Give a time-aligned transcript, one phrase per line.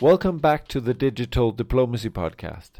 [0.00, 2.70] Welcome back to the Digital Diplomacy Podcast.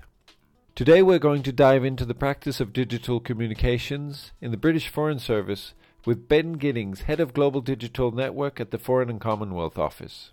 [0.75, 5.21] Today we're going to dive into the practice of digital communications in the British Foreign
[5.21, 5.75] Service
[6.05, 10.33] with Ben Giddings, Head of Global Digital Network at the Foreign and Commonwealth Office.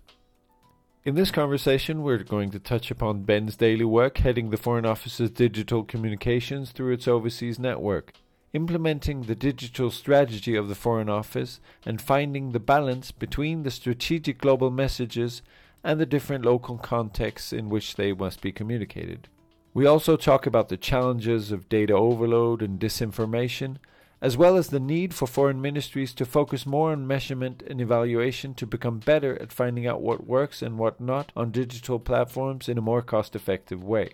[1.04, 5.30] In this conversation, we're going to touch upon Ben's daily work heading the Foreign Office's
[5.30, 8.12] digital communications through its overseas network,
[8.52, 14.38] implementing the digital strategy of the Foreign Office, and finding the balance between the strategic
[14.38, 15.42] global messages
[15.84, 19.28] and the different local contexts in which they must be communicated.
[19.74, 23.78] We also talk about the challenges of data overload and disinformation
[24.22, 28.54] as well as the need for foreign ministries to focus more on measurement and evaluation
[28.54, 32.78] to become better at finding out what works and what not on digital platforms in
[32.78, 34.10] a more cost effective way.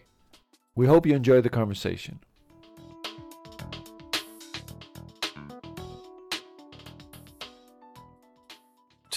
[0.74, 2.20] We hope you enjoy the conversation.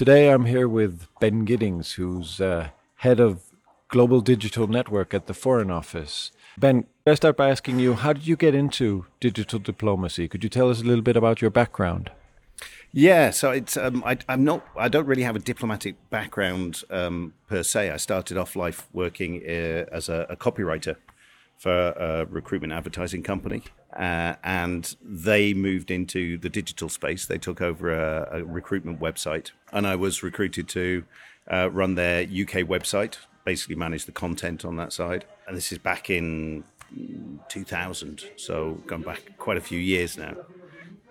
[0.01, 3.44] Today I'm here with Ben Giddings, who's uh, head of
[3.88, 6.31] Global Digital Network at the Foreign Office.
[6.58, 10.27] Ben, I start by asking you, how did you get into digital diplomacy?
[10.27, 12.09] Could you tell us a little bit about your background?
[12.91, 17.36] Yeah, so it's um, I, am not I don't really have a diplomatic background um,
[17.47, 17.91] per se.
[17.91, 20.95] I started off life working uh, as a, a, copywriter
[21.62, 23.62] for a recruitment advertising company,
[23.95, 27.28] uh, and they moved into the digital space.
[27.28, 31.04] They took over a, a recruitment website, and I was recruited to
[31.54, 35.26] uh, run their UK website, basically manage the content on that side.
[35.48, 36.64] And this is back in
[37.50, 40.34] 2000, so going back quite a few years now.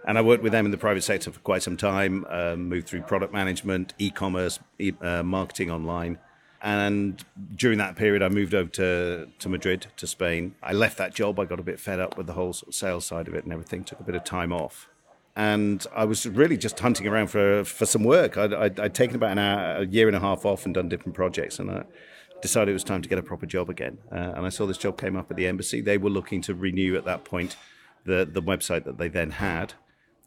[0.05, 2.89] And I worked with them in the private sector for quite some time, uh, moved
[2.89, 6.19] through product management, e commerce, e- uh, marketing online.
[6.63, 7.25] And
[7.57, 10.55] during that period, I moved over to, to Madrid, to Spain.
[10.63, 11.41] I left that job.
[11.41, 13.45] I got a bit fed up with the whole sort of sales side of it
[13.45, 14.89] and everything, took a bit of time off.
[15.35, 18.37] And I was really just hunting around for, for some work.
[18.37, 20.89] I'd, I'd, I'd taken about an hour, a year and a half off and done
[20.89, 21.59] different projects.
[21.59, 21.85] And I,
[22.41, 23.99] decided it was time to get a proper job again.
[24.11, 25.81] Uh, and I saw this job came up at the embassy.
[25.81, 27.57] They were looking to renew at that point
[28.05, 29.75] the the website that they then had,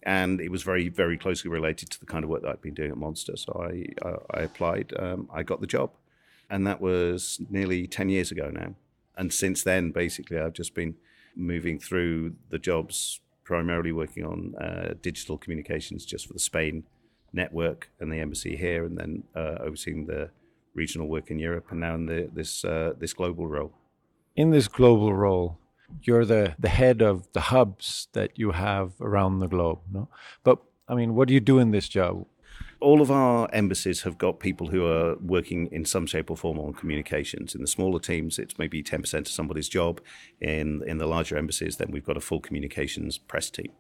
[0.03, 2.73] and it was very very closely related to the kind of work that I'd been
[2.73, 3.35] doing at Monster.
[3.35, 4.93] So I I, I applied.
[4.97, 5.91] Um, I got the job,
[6.49, 8.75] and that was nearly ten years ago now.
[9.15, 10.95] And since then, basically, I've just been
[11.35, 16.83] moving through the jobs, primarily working on uh, digital communications just for the Spain
[17.31, 20.29] network and the embassy here, and then uh, overseeing the
[20.75, 23.73] regional work in Europe, and now in the, this uh, this global role.
[24.35, 25.59] In this global role,
[26.01, 29.79] you're the the head of the hubs that you have around the globe.
[29.91, 30.09] No,
[30.43, 32.25] but I mean, what do you do in this job?
[32.83, 36.59] All of our embassies have got people who are working in some shape or form
[36.59, 37.55] on communications.
[37.55, 40.01] In the smaller teams, it's maybe 10% of somebody's job.
[40.41, 43.71] In in the larger embassies, then we've got a full communications press team.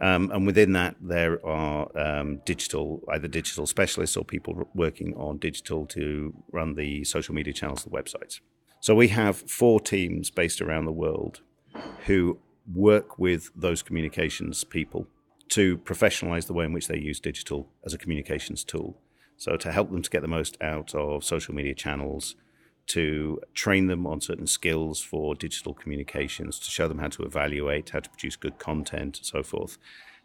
[0.00, 5.36] Um, and within that, there are um, digital, either digital specialists or people working on
[5.36, 8.40] digital to run the social media channels, the websites.
[8.80, 11.42] So we have four teams based around the world
[12.06, 12.38] who
[12.74, 15.06] work with those communications people
[15.52, 18.98] to professionalize the way in which they use digital as a communications tool.
[19.36, 22.36] So to help them to get the most out of social media channels,
[22.86, 27.90] to train them on certain skills for digital communications, to show them how to evaluate,
[27.90, 29.76] how to produce good content, and so forth,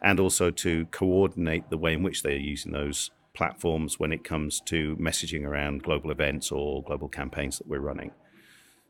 [0.01, 4.61] and also to coordinate the way in which they're using those platforms when it comes
[4.61, 8.11] to messaging around global events or global campaigns that we're running.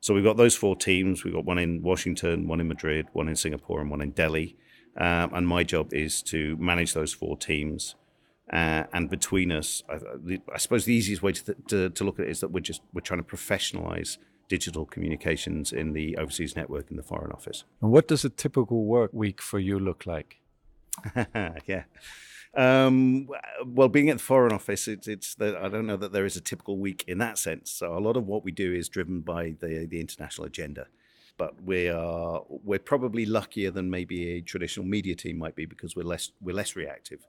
[0.02, 1.24] So we've got those four teams.
[1.24, 4.56] We've got one in Washington, one in Madrid, one in Singapore, and one in Delhi.
[4.98, 7.96] Um, and my job is to manage those four teams
[8.52, 10.00] uh, and between us, I,
[10.54, 12.82] I, suppose the easiest way to, to, to, look at it is that we're just
[12.94, 17.66] we're trying to professionalize digital communications in the overseas network in the Foreign Office.
[17.82, 20.40] And what does a typical work week for you look like?
[21.66, 21.84] yeah.
[22.56, 23.28] Um,
[23.66, 26.38] well, being at the Foreign Office, it's, it's the, I don't know that there is
[26.38, 27.70] a typical week in that sense.
[27.70, 30.88] So a lot of what we do is driven by the the international agenda.
[31.38, 35.96] But we are we're probably luckier than maybe a traditional media team might be because
[35.96, 37.28] we're less we're less reactive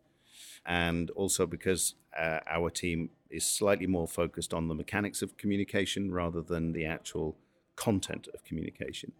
[0.68, 6.12] and also because uh, our team is slightly more focused on the mechanics of communication
[6.12, 7.36] rather than the actual
[7.76, 9.12] content of communication.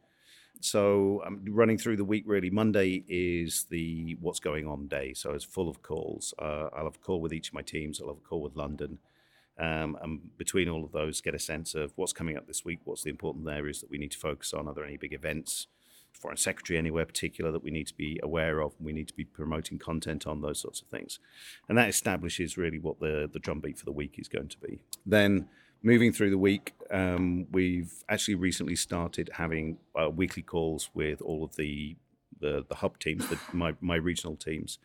[0.61, 2.51] So I'm um, running through the week really.
[2.51, 6.35] Monday is the what's going on day, so it's full of calls.
[6.39, 8.01] Uh, I'll have a call with each of my teams.
[8.01, 8.99] I'll have a call with London,
[9.59, 12.81] um, and between all of those, get a sense of what's coming up this week.
[12.85, 14.69] What's the important areas that we need to focus on?
[14.69, 15.67] Are there any big events?
[16.13, 18.75] foreign secretary anywhere particular that we need to be aware of.
[18.81, 21.21] We need to be promoting content on those sorts of things.
[21.69, 24.83] And that establishes really what the, the drumbeat for the week is going to be.
[25.07, 25.49] Then
[25.83, 31.45] moving through the week, um, we've actually recently started having uh, weekly calls with all
[31.45, 31.97] of the,
[32.41, 34.79] the, the hub teams, the, my, my regional teams.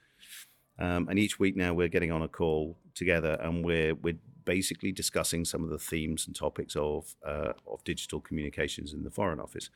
[0.77, 4.91] Um, and each week now we're getting on a call together and we're, we're basically
[4.91, 9.39] discussing some of the themes and topics of, uh, of digital communications in the Foreign
[9.39, 9.69] Office.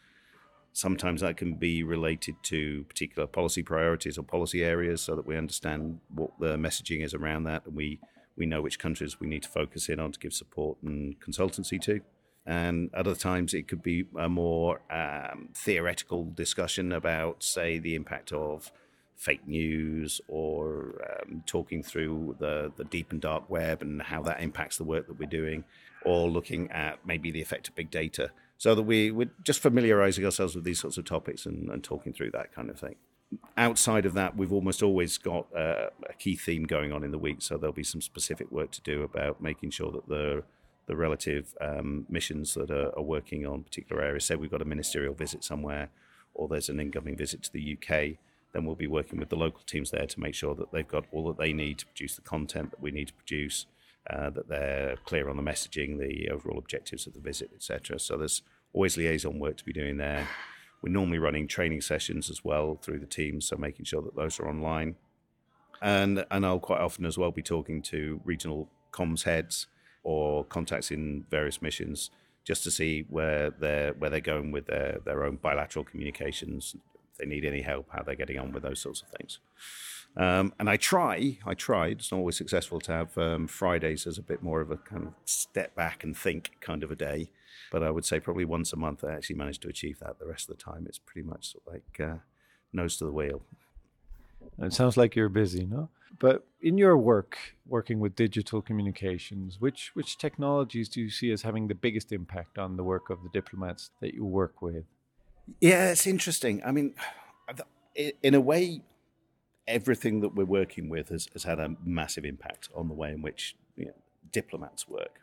[0.74, 5.36] Sometimes that can be related to particular policy priorities or policy areas so that we
[5.36, 8.00] understand what the messaging is around that and we,
[8.36, 11.82] we know which countries we need to focus in on to give support and consultancy
[11.82, 12.02] to.
[12.46, 18.32] And other times it could be a more um, theoretical discussion about, say, the impact
[18.32, 18.72] of
[19.18, 24.42] fake news or um, talking through the, the deep and dark web and how that
[24.42, 25.64] impacts the work that we're doing,
[26.06, 30.26] or looking at maybe the effect of big data so that we, we're just familiarizing
[30.26, 32.96] ourselves with these sorts of topics and, and talking through that kind of thing.
[33.58, 37.18] Outside of that, we've almost always got uh, a key theme going on in the
[37.18, 40.44] week, so there'll be some specific work to do about making sure that the
[40.88, 44.24] the relative um, missions that are, are, working on particular areas.
[44.24, 45.90] Say we've got a ministerial visit somewhere,
[46.34, 48.18] or there's an incoming visit to the UK,
[48.54, 51.06] then we'll be working with the local teams there to make sure that they've got
[51.12, 53.66] all that they need to produce the content that we need to produce,
[54.10, 58.00] uh, that they're clear on the messaging, the overall objectives of the visit, etc.
[58.00, 58.42] So there's
[58.74, 60.28] always liaison work to be doing there.
[60.82, 64.40] We're normally running training sessions as well through the teams, so making sure that those
[64.40, 64.96] are online.
[65.82, 69.68] And and I'll quite often as well be talking to regional comms heads
[70.04, 72.10] or contacts in various missions
[72.44, 76.76] just to see where they're where they're going with their, their own bilateral communications.
[77.18, 79.40] They need any help, how they're getting on with those sorts of things.
[80.16, 84.18] Um, and I try, I tried, it's not always successful to have um, Fridays as
[84.18, 87.30] a bit more of a kind of step back and think kind of a day.
[87.72, 90.18] But I would say probably once a month I actually managed to achieve that.
[90.18, 92.18] The rest of the time it's pretty much sort of like uh,
[92.74, 93.44] nose to the wheel.
[94.60, 95.90] It sounds like you're busy, no?
[96.20, 97.38] But in your work,
[97.68, 102.58] working with digital communications, which which technologies do you see as having the biggest impact
[102.58, 104.86] on the work of the diplomats that you work with?
[105.60, 106.62] Yeah, it's interesting.
[106.66, 106.94] I mean,
[108.24, 108.82] in a way,
[109.68, 113.22] everything that we're working with has, has had a massive impact on the way in
[113.22, 113.94] which you know,
[114.32, 115.20] diplomats work.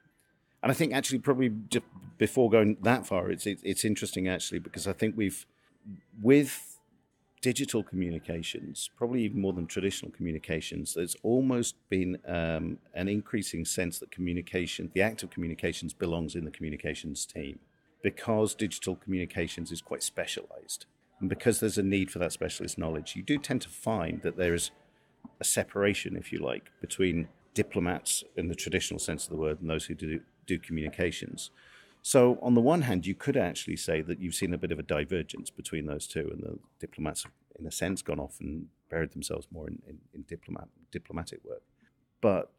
[0.62, 1.50] And I think actually, probably
[2.16, 5.44] before going that far, it's, it's interesting actually because I think we've
[6.22, 6.78] with
[7.42, 13.98] digital communications, probably even more than traditional communications, there's almost been um, an increasing sense
[13.98, 17.58] that communication, the act of communications, belongs in the communications team
[18.04, 20.84] because digital communications is quite specialized.
[21.20, 24.36] And because there's a need for that specialist knowledge, you do tend to find that
[24.36, 24.70] there is
[25.40, 29.70] a separation, if you like, between diplomats in the traditional sense of the word and
[29.70, 31.50] those who do, do communications.
[32.02, 34.78] So, on the one hand, you could actually say that you've seen a bit of
[34.78, 38.66] a divergence between those two, and the diplomats have, in a sense, gone off and
[38.90, 41.62] buried themselves more in, in, in diplomat, diplomatic work.
[42.20, 42.50] But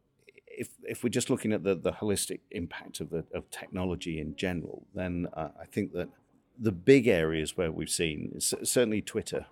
[0.58, 4.36] if, if we're just looking at the, the holistic impact of, the, of technology in
[4.36, 6.10] general, then uh, I think that
[6.58, 9.46] the big areas where we've seen certainly Twitter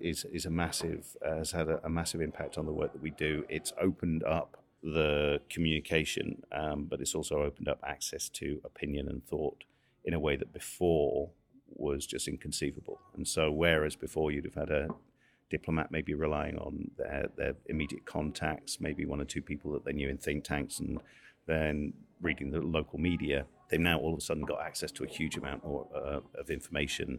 [0.00, 3.00] is is a massive uh, has had a, a, massive impact on the work that
[3.00, 3.44] we do.
[3.48, 9.26] It's opened up the communication, um, but it's also opened up access to opinion and
[9.26, 9.64] thought
[10.04, 11.30] in a way that before
[11.68, 13.00] was just inconceivable.
[13.16, 14.88] And so, whereas before you'd have had a
[15.50, 19.84] diplomat may be relying on their, their immediate contacts, maybe one or two people that
[19.84, 21.00] they knew in think tanks, and
[21.46, 25.08] then reading the local media, they've now all of a sudden got access to a
[25.08, 27.18] huge amount more uh, of information,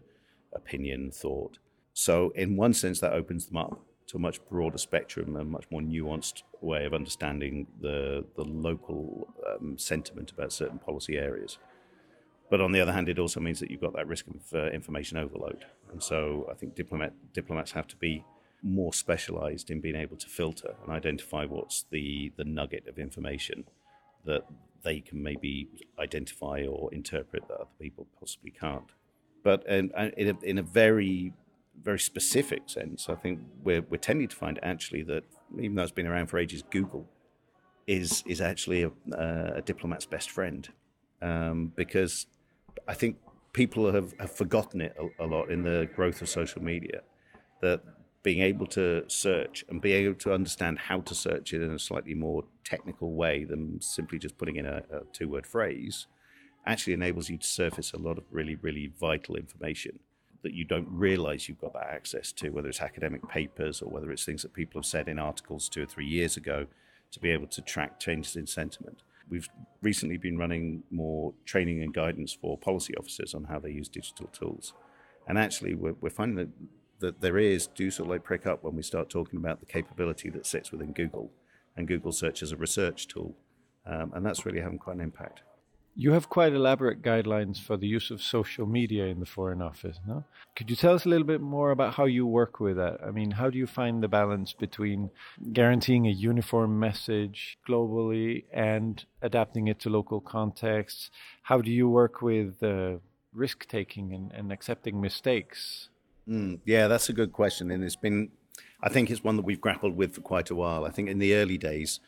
[0.53, 1.57] opinion, thought.
[1.93, 5.65] So, in one sense, that opens them up to a much broader spectrum, a much
[5.69, 11.57] more nuanced way of understanding the the local um, sentiment about certain policy areas.
[12.49, 14.69] But on the other hand, it also means that you've got that risk of uh,
[14.71, 18.25] information overload, and so I think diplomat, diplomats have to be
[18.63, 23.65] more specialised in being able to filter and identify what's the the nugget of information
[24.25, 24.45] that
[24.83, 25.67] they can maybe
[25.99, 28.91] identify or interpret that other people possibly can't.
[29.43, 31.33] But in, in, a, in a very
[31.81, 35.23] very specific sense, I think we're, we're tending to find actually that
[35.59, 37.07] even though it's been around for ages, Google
[37.87, 38.91] is is actually a,
[39.55, 40.69] a diplomat's best friend
[41.21, 42.27] um, because
[42.87, 43.17] I think
[43.53, 47.01] people have, have forgotten it a, a, lot in the growth of social media
[47.61, 47.83] that
[48.23, 51.79] being able to search and being able to understand how to search it in a
[51.79, 56.07] slightly more technical way than simply just putting in a, a two word phrase
[56.65, 59.99] actually enables you to surface a lot of really, really vital information
[60.43, 64.11] that you don't realize you've got that access to, whether it's academic papers or whether
[64.11, 66.65] it's things that people have said in articles two or three years ago,
[67.11, 69.03] to be able to track changes in sentiment.
[69.31, 69.49] We've
[69.81, 74.27] recently been running more training and guidance for policy officers on how they use digital
[74.27, 74.73] tools.
[75.27, 76.49] And actually, we're, we're finding that,
[76.99, 79.65] that there is, do sort of like prick up when we start talking about the
[79.65, 81.31] capability that sits within Google
[81.77, 83.33] and Google Search as a research tool.
[83.85, 85.41] Um, and that's really having quite an impact.
[85.95, 89.99] You have quite elaborate guidelines for the use of social media in the Foreign Office,
[90.07, 90.23] no?
[90.55, 92.99] Could you tell us a little bit more about how you work with that?
[93.05, 95.09] I mean, how do you find the balance between
[95.51, 101.11] guaranteeing a uniform message globally and adapting it to local contexts?
[101.43, 102.97] How do you work with uh,
[103.33, 105.89] risk taking and, and, accepting mistakes?
[106.27, 107.71] Mm, yeah, that's a good question.
[107.71, 108.29] And it's been,
[108.81, 110.85] I think it's one that we've grappled with for quite a while.
[110.85, 111.99] I think in the early days,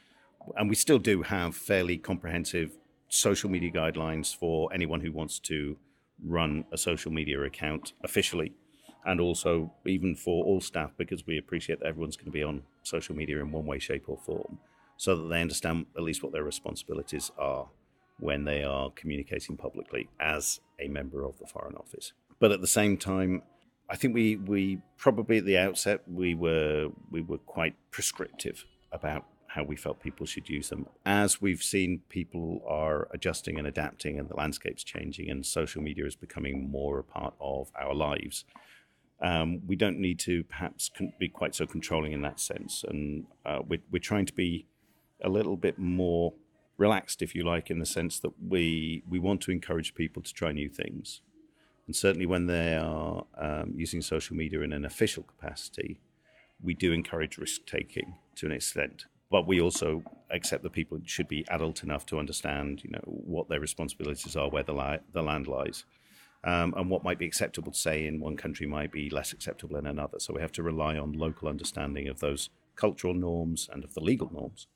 [0.56, 2.78] and we still do have fairly comprehensive
[3.13, 5.77] social media guidelines for anyone who wants to
[6.25, 8.53] run a social media account officially
[9.05, 12.63] and also even for all staff because we appreciate that everyone's going to be on
[12.82, 14.58] social media in one way shape or form
[14.98, 17.67] so that they understand at least what their responsibilities are
[18.20, 22.13] when they are communicating publicly as a member of the foreign office.
[22.39, 23.43] But at the same time
[23.89, 29.25] i think we we probably at the outset we were we were quite prescriptive about
[29.53, 30.88] how we felt people should use them.
[31.05, 36.07] As we've seen, people are adjusting and adapting, and the landscape's changing, and social media
[36.07, 38.45] is becoming more a part of our lives.
[39.22, 43.60] Um, we don't need to perhaps be quite so controlling in that sense, and uh,
[43.67, 44.65] we're, we're trying to be
[45.24, 46.33] a little bit more
[46.77, 50.33] relaxed, if you like, in the sense that we we want to encourage people to
[50.33, 51.22] try new things,
[51.86, 56.00] and certainly when they are um, using social media in an official capacity,
[56.60, 61.27] we do encourage risk taking to an extent but we also accept that people should
[61.27, 65.22] be adult enough to understand, you know, what their responsibilities are, where the, li- the
[65.22, 65.86] land lies,
[66.44, 69.77] um, and what might be acceptable to say in one country might be less acceptable
[69.77, 70.20] in another.
[70.20, 74.01] So we have to rely on local understanding of those cultural norms and of the
[74.01, 74.68] legal norms,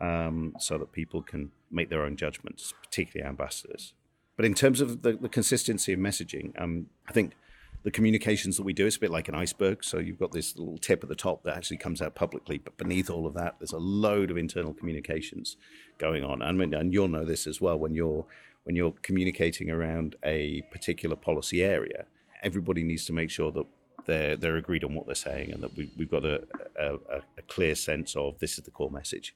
[0.00, 3.94] um, so that people can make their own judgments, particularly ambassadors.
[4.36, 7.34] But in terms of the, the consistency of messaging, um, I think
[7.82, 9.82] the communications that we do, it's a bit like an iceberg.
[9.82, 12.76] So you've got this little tip at the top that actually comes out publicly, but
[12.76, 15.56] beneath all of that, there's a load of internal communications
[15.98, 16.42] going on.
[16.42, 18.24] And, and you'll know this as well when you're
[18.64, 22.04] when you're communicating around a particular policy area.
[22.44, 23.66] Everybody needs to make sure that
[24.06, 26.42] they're they're agreed on what they're saying and that we, we've got a,
[26.78, 26.94] a,
[27.38, 29.34] a clear sense of this is the core message.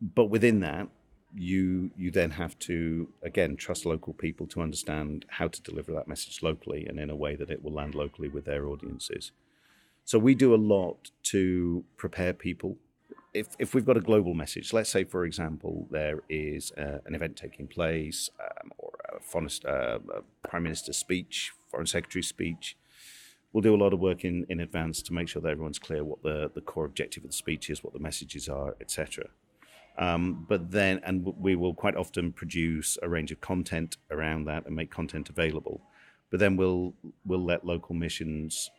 [0.00, 0.88] But within that,
[1.36, 6.06] you you then have to again trust local people to understand how to deliver that
[6.06, 9.32] message locally and in a way that it will land locally with their audiences.
[10.04, 12.76] So we do a lot to prepare people.
[13.32, 17.14] If if we've got a global message, let's say for example there is uh, an
[17.14, 19.98] event taking place um, or a, foreign, uh,
[20.44, 22.76] a prime minister's speech, foreign secretary's speech.
[23.52, 26.02] We'll do a lot of work in, in advance to make sure that everyone's clear
[26.02, 29.28] what the, the core objective of the speech is, what the messages are, etc.
[29.96, 34.66] Um, but then, and we will quite often produce a range of content around that
[34.66, 35.80] and make content available.
[36.30, 38.70] But then we'll we'll let local missions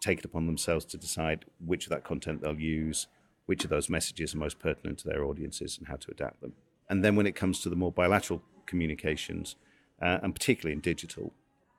[0.00, 3.08] take it upon themselves to decide which of that content they'll use,
[3.46, 6.52] which of those messages are most pertinent to their audiences, and how to adapt them.
[6.88, 9.56] And then when it comes to the more bilateral communications,
[10.00, 11.32] uh, and particularly in digital,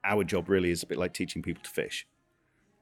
[0.03, 2.05] our job really is a bit like teaching people to fish.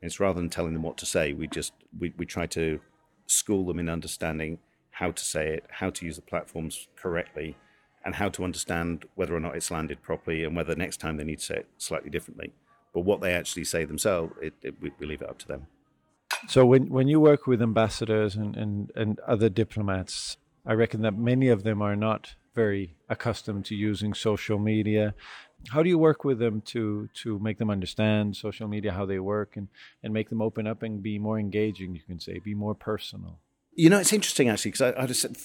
[0.02, 2.80] It's rather than telling them what to say, we just we, we try to
[3.28, 4.58] school them in understanding
[5.00, 7.56] how to say it, how to use the platforms correctly,
[8.04, 11.24] and how to understand whether or not it's landed properly and whether next time they
[11.24, 12.52] need to say it slightly differently.
[12.94, 15.68] But what they actually say themselves, it, it, we, leave it up to them.
[16.48, 21.18] So when when you work with ambassadors and, and, and other diplomats, I reckon that
[21.18, 25.14] many of them are not very accustomed to using social media.
[25.70, 29.20] How do you work with them to to make them understand social media, how they
[29.20, 29.70] work, and,
[30.04, 31.96] and make them open up and be more engaging?
[31.96, 33.40] You can say, be more personal.
[33.80, 35.38] You know, it's interesting actually because I, would have said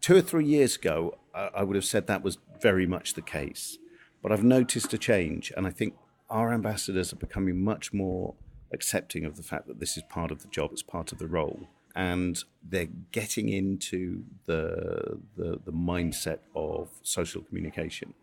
[0.00, 3.22] two or three years ago, I, I would have said that was very much the
[3.22, 3.78] case.
[4.20, 5.94] But I've noticed a change, and I think
[6.28, 8.34] our ambassadors are becoming much more
[8.72, 11.28] accepting of the fact that this is part of the job, it's part of the
[11.28, 18.14] role, and they're getting into the the, the mindset of social communication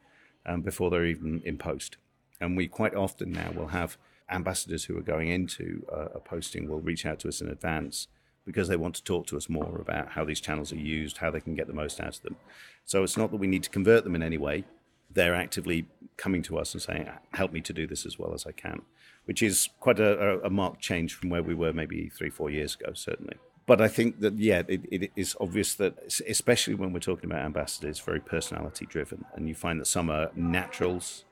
[0.46, 1.96] um, before they're even in post.
[2.42, 3.98] And we quite often now will have
[4.30, 8.10] ambassadors who are going into a posting will reach out to us in advance
[8.48, 11.30] because they want to talk to us more about how these channels are used, how
[11.30, 12.38] they can get the most out of them.
[12.86, 14.64] So it's not that we need to convert them in any way.
[15.12, 15.86] They're actively
[16.16, 18.84] coming to us and saying, help me to do this as well as I can,
[19.26, 22.76] which is quite a, a marked change from where we were maybe three, four years
[22.76, 23.36] ago, certainly.
[23.66, 27.44] But I think that, yeah, it, it is obvious that, especially when we're talking about
[27.44, 29.26] ambassadors, very personality driven.
[29.36, 31.26] And you find that some are naturals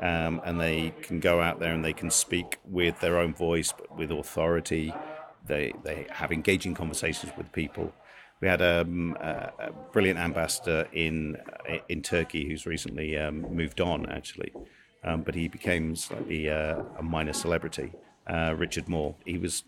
[0.00, 3.72] um, and they can go out there and they can speak with their own voice,
[3.72, 4.94] but with authority
[5.46, 7.92] they they have engaging conversations with people.
[8.40, 11.36] We had um, a, brilliant ambassador in
[11.88, 14.52] in Turkey who's recently um, moved on, actually,
[15.04, 17.92] um, but he became slightly uh, a minor celebrity.
[18.26, 19.16] Uh, Richard Moore.
[19.24, 19.64] He was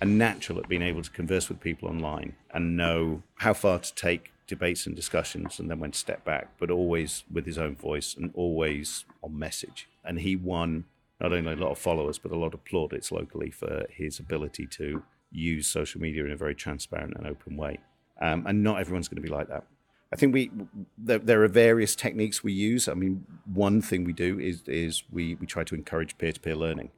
[0.00, 3.94] a natural at being able to converse with people online and know how far to
[3.94, 7.76] take debates and discussions and then when to step back, but always with his own
[7.76, 9.88] voice and always on message.
[10.04, 10.84] And he won
[11.20, 14.66] not only a lot of followers, but a lot of plaudits locally for his ability
[14.66, 17.78] to use social media in a very transparent and open way.
[18.20, 19.64] Um, and not everyone's going to be like that.
[20.12, 20.50] I think we
[20.98, 22.86] there, there, are various techniques we use.
[22.86, 26.40] I mean, one thing we do is is we we try to encourage peer to
[26.40, 26.90] peer learning.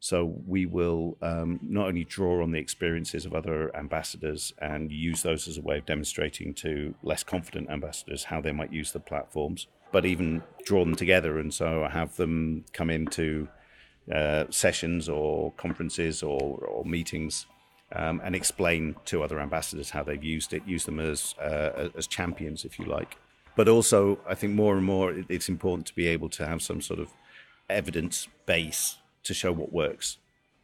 [0.00, 5.22] So we will um, not only draw on the experiences of other ambassadors and use
[5.22, 9.00] those as a way of demonstrating to less confident ambassadors how they might use the
[9.00, 13.48] platforms, but even draw them together and so have them come into
[14.14, 17.46] uh, sessions or conferences or, or meetings
[17.92, 22.06] um, and explain to other ambassadors how they've used it, use them as uh, as
[22.06, 23.16] champions, if you like.
[23.54, 26.80] But also, I think more and more it's important to be able to have some
[26.80, 27.08] sort of
[27.70, 30.18] evidence base to show what works,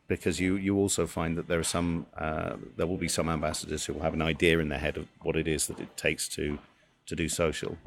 [0.08, 3.86] because you you also find that there are some uh, there will be some ambassadors
[3.86, 6.28] who will have an idea in their head of what it is that it takes
[6.28, 6.58] to
[7.06, 7.78] to do social,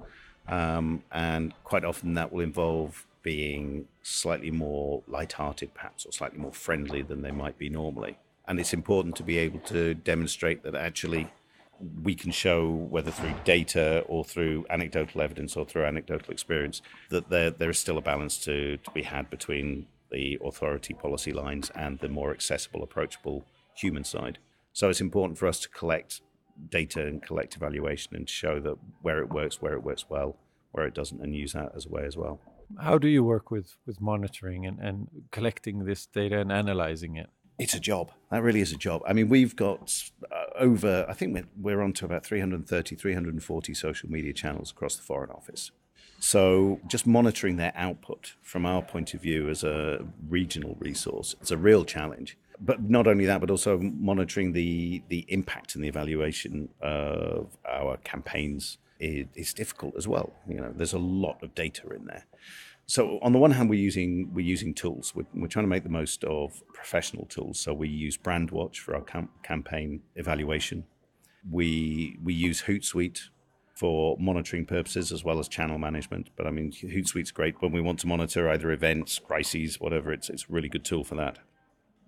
[0.48, 6.54] um, and quite often that will involve being slightly more light-hearted, perhaps, or slightly more
[6.54, 10.76] friendly than they might be normally and it's important to be able to demonstrate that
[10.76, 11.28] actually
[12.04, 17.30] we can show whether through data or through anecdotal evidence or through anecdotal experience that
[17.30, 21.70] there there is still a balance to, to be had between the authority policy lines
[21.72, 23.44] and the more accessible approachable
[23.76, 24.38] human side.
[24.72, 26.22] So it's important for us to collect
[26.70, 30.38] data and collect evaluation and show that where it works where it works well
[30.72, 32.40] where it doesn't and use that as a way as well.
[32.82, 37.30] How do you work with with monitoring and, and collecting this data and analyzing it
[37.58, 38.12] it's a job.
[38.32, 39.02] That really is a job.
[39.08, 43.74] I mean, we've got uh, over, I think we're, we're on to about 330, 340
[43.74, 45.72] social media channels across the Foreign Office.
[46.20, 51.52] So just monitoring their output from our point of view as a regional resource, it's
[51.52, 52.38] a real challenge.
[52.60, 57.98] But not only that, but also monitoring the, the impact and the evaluation of our
[57.98, 60.32] campaigns is, is difficult as well.
[60.48, 62.26] You know, there's a lot of data in there
[62.88, 65.14] so on the one hand, we're using we're using tools.
[65.16, 67.60] We're, we're trying to make the most of professional tools.
[67.60, 70.86] So we use Brandwatch for our cam- campaign evaluation.
[71.50, 73.30] We we use Hootsuite
[73.74, 76.30] for monitoring purposes as well as channel management.
[76.36, 80.14] But I mean, Hootsuite's great when we want to monitor either events, crises, whatever.
[80.14, 81.40] It's it's a really good tool for that.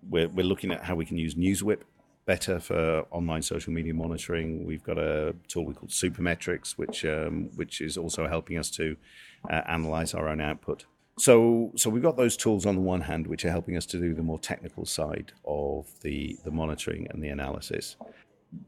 [0.07, 1.81] We're we're looking at how we can use NewsWhip
[2.27, 4.65] better for online social media monitoring.
[4.65, 8.95] We've got a tool we call Supermetrics, which um, which is also helping us to
[9.49, 10.85] uh, analyze our own output.
[11.19, 13.99] So, so we've got those tools on the one hand, which are helping us to
[13.99, 17.95] do the more technical side of the the monitoring and the analysis.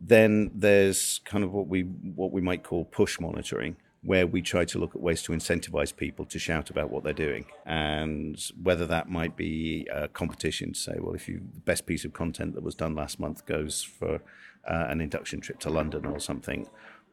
[0.02, 4.66] Then there's kind of what we what we might call push monitoring, where we try
[4.66, 8.88] to look at ways to incentivize people to shout about what they're doing, and whether
[8.88, 12.56] that might be a competition to say, well, if you the best piece of content
[12.56, 14.16] that was done last month goes for
[14.68, 16.68] uh, an induction trip to London or something,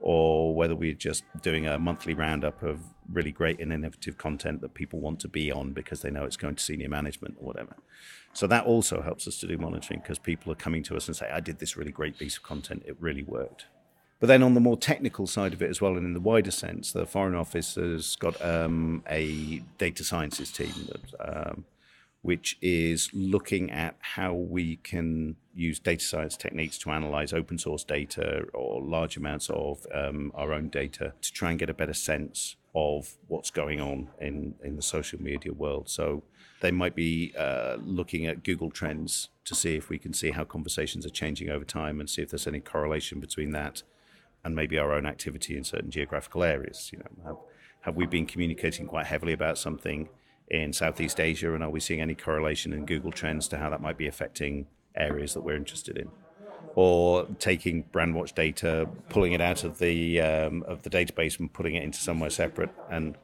[0.08, 2.78] or whether we're just doing a monthly roundup of
[3.12, 6.36] really great and innovative content that people want to be on because they know it's
[6.36, 7.74] going to senior management or whatever.
[8.32, 11.16] So that also helps us to do monitoring because people are coming to us and
[11.16, 13.66] say, I did this really great piece of content, it really worked.
[14.20, 16.52] But then on the more technical side of it as well, and in the wider
[16.52, 21.64] sense, the Foreign Office has got um, a data sciences team that, um,
[22.26, 27.84] which is looking at how we can use data science techniques to analyze open source
[27.84, 31.94] data or large amounts of um, our own data to try and get a better
[31.94, 35.88] sense of what's going on in, in the social media world.
[35.88, 36.24] So
[36.62, 40.42] they might be uh, looking at Google Trends to see if we can see how
[40.42, 43.84] conversations are changing over time and see if there's any correlation between that
[44.44, 46.90] and maybe our own activity in certain geographical areas.
[46.92, 47.36] You know, have,
[47.82, 50.08] have we been communicating quite heavily about something
[50.48, 53.80] in Southeast Asia, and are we seeing any correlation in Google Trends to how that
[53.80, 56.08] might be affecting areas that we're interested in?
[56.74, 61.74] Or taking Brandwatch data, pulling it out of the um, of the database and putting
[61.74, 63.16] it into somewhere separate, and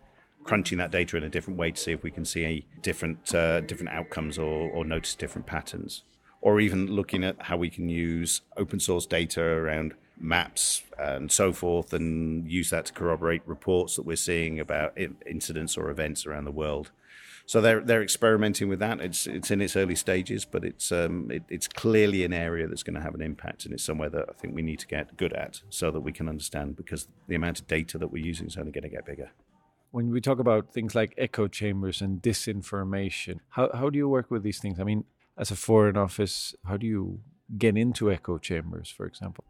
[0.45, 3.61] crunching that data in a different way to see if we can see different uh,
[3.61, 6.03] different outcomes or, or notice different patterns.
[6.41, 11.53] Or even looking at how we can use open source data around maps and so
[11.53, 16.45] forth and use that to corroborate reports that we're seeing about incidents or events around
[16.45, 16.91] the world.
[17.53, 18.99] So they're they're experimenting with that.
[19.03, 22.83] It's it's in its early stages, but it's um, it, it's clearly an area that's
[22.83, 25.19] going to have an impact, and it's somewhere that I think we need to get
[25.19, 28.47] good at so that we can understand because the amount of data that we're using
[28.47, 29.33] is only going to get bigger.
[29.91, 34.31] When we talk about things like echo chambers and disinformation, how how do you work
[34.31, 34.81] with these things?
[34.81, 35.05] I mean,
[35.37, 37.21] as a foreign office, how do you
[37.59, 39.45] get into echo chambers, for example?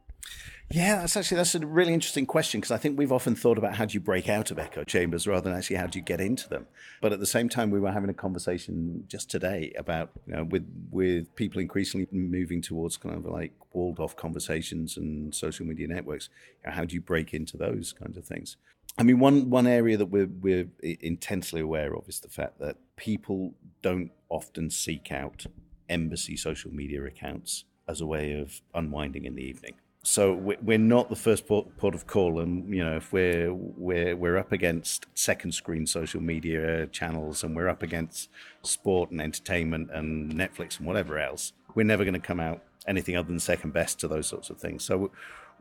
[0.73, 3.75] Yeah, that's actually that's a really interesting question because I think we've often thought about
[3.75, 6.19] how do you break out of echo chambers rather than actually how do you get
[6.19, 6.67] into them.
[7.03, 10.45] But at the same time, we were having a conversation just today about you know,
[10.45, 15.89] with with people increasingly moving towards kind of like walled off conversations and social media
[15.89, 16.31] networks.
[16.65, 18.57] You know, how do you break into those kinds of things?
[18.97, 22.77] I mean, one one area that we're we're intensely aware of is the fact that
[22.97, 25.45] people don't often seek out
[25.91, 31.11] embassy social media accounts as a way of unwinding in the evening so we're not
[31.11, 35.53] the first port, of call, and you know if we're we're we're up against second
[35.53, 38.29] screen social media channels, and we're up against
[38.63, 43.17] sport and entertainment and Netflix and whatever else, we're never going to come out anything
[43.17, 44.85] other than second best to those sorts of things.
[44.85, 45.13] So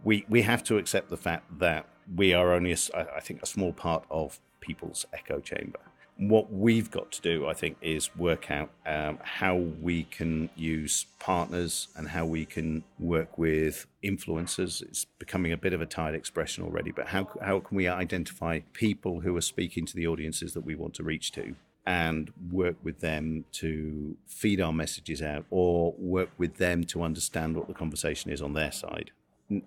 [0.04, 2.78] we we have to accept the fact that we are only, a,
[3.16, 5.80] I think, a small part of people's echo chamber
[6.22, 11.08] what we've got to do, I think, is work out um, how we can use
[11.20, 14.84] partners and how we can work with influencers.
[14.84, 18.60] It's becoming a bit of a tired expression already, but how, how can we identify
[18.74, 21.56] people who are speaking to the audiences that we want to reach to?
[21.88, 27.56] And work with them to feed our messages out, or work with them to understand
[27.56, 29.10] what the conversation is on their side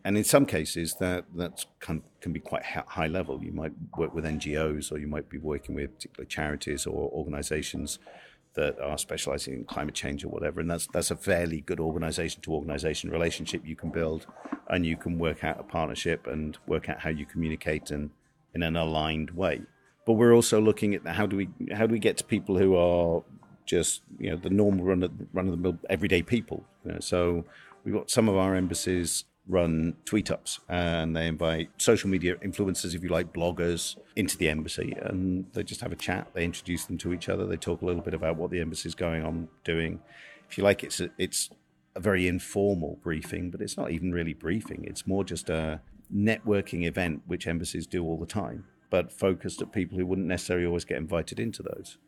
[0.05, 3.43] and in some cases that that can, can be quite high level.
[3.43, 7.99] You might work with NGOs, or you might be working with particular charities or organisations
[8.55, 10.61] that are specialising in climate change or whatever.
[10.61, 14.27] And that's that's a fairly good organisation to organisation relationship you can build,
[14.69, 18.11] and you can work out a partnership and work out how you communicate and
[18.55, 19.63] in an aligned way.
[20.07, 22.77] But we're also looking at how do we how do we get to people who
[22.77, 23.23] are
[23.67, 26.65] just you know the normal run of run of the mill everyday people.
[26.85, 27.45] You know, so
[27.85, 32.95] we've got some of our embassies run tweet ups and they invite social media influencers,
[32.95, 36.29] if you like, bloggers into the embassy and they just have a chat.
[36.33, 37.47] They introduce them to each other.
[37.47, 40.01] They talk a little bit about what the embassy is going on doing.
[40.49, 41.51] If you like, it's a, it's
[41.95, 44.85] a very informal briefing, but it's not even really briefing.
[44.87, 45.81] It's more just a
[46.15, 50.67] networking event, which embassies do all the time, but focused at people who wouldn't necessarily
[50.67, 51.99] always get invited into those.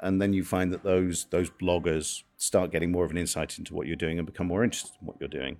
[0.00, 3.74] And then you find that those those bloggers start getting more of an insight into
[3.74, 5.56] what you're doing and become more interested in what you're doing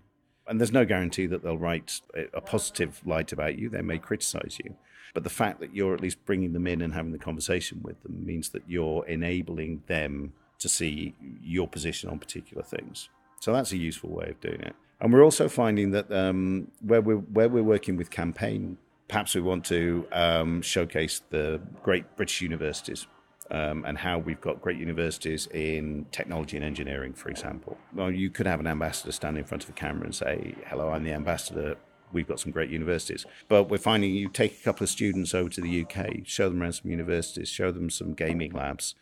[0.49, 2.01] and there's no guarantee that they'll write
[2.33, 3.69] a positive light about you.
[3.69, 4.77] They may criticize you.
[5.15, 8.03] But the fact that you're at least bringing them in and having the conversation with
[8.03, 13.09] them means that you're enabling them to see your position on particular things.
[13.41, 14.75] So that's a useful way of doing it.
[15.01, 18.79] And we're also finding that um, where we're where we're working with campaign,
[19.09, 23.07] perhaps we want to um, showcase the great British universities
[23.51, 27.79] um, and how we've got great universities in technology and engineering, for example.
[27.95, 30.91] Well, you could have an ambassador stand in front of a camera and say, "Hello,
[30.91, 31.77] I'm the ambassador."
[32.13, 35.49] We've got some great universities, but we're finding you take a couple of students over
[35.51, 38.95] to the UK, show them around some universities, show them some gaming labs,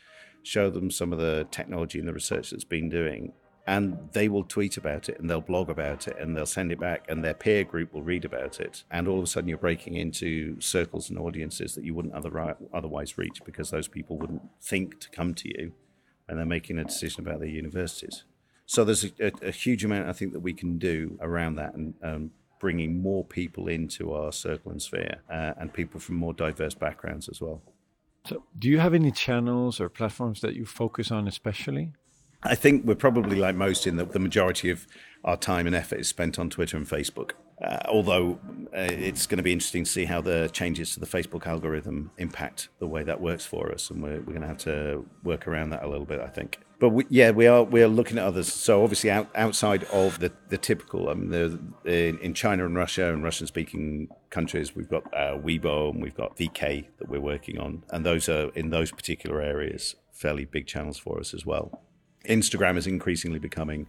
[0.43, 3.33] show them some of the technology and the research that's been doing,
[3.67, 6.79] and they will tweet about it and they'll blog about it and they'll send it
[6.79, 8.85] back and their peer group will read about it.
[8.91, 12.57] And all of a sudden you're breaking into circles and audiences that you wouldn't other,
[12.75, 15.73] otherwise reach because those people wouldn't think to come to you
[16.29, 18.25] and they're making a decision about their universities.
[18.67, 21.75] So there's a, a, a huge amount i think that we can do around that
[21.75, 26.33] and um, bringing more people into our circle and sphere uh, and people from more
[26.33, 27.63] diverse backgrounds as well.
[28.27, 31.93] So do you have any channels or platforms that you focus on especially
[32.45, 34.87] I think we're probably like most in that the majority of
[35.25, 37.33] our time and effort is spent on Twitter and Facebook.
[37.63, 38.39] Uh, although
[38.77, 42.11] uh, it's going to be interesting to see how the changes to the Facebook algorithm
[42.19, 45.47] impact the way that works for us, and we're, we're going to have to work
[45.47, 46.61] around that a little bit, I think.
[46.81, 48.53] But we, yeah, we are we are looking at others.
[48.53, 52.77] So obviously, out, outside of the, the typical, I mean, the, in, in China and
[52.77, 57.59] Russia and Russian-speaking countries, we've got uh, Weibo and we've got VK that we're working
[57.59, 61.81] on, and those are in those particular areas fairly big channels for us as well.
[62.25, 63.87] Instagram is increasingly becoming